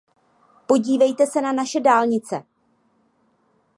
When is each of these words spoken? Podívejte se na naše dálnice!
Podívejte 0.67 1.27
se 1.27 1.41
na 1.41 1.51
naše 1.53 1.79
dálnice! 1.79 2.43